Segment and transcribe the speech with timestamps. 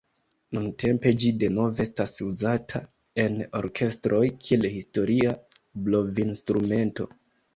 [0.57, 2.79] Nuntempe ĝi denove estas uzata
[3.25, 5.37] en orkestroj kiel historia
[5.89, 7.07] blovinstrumento.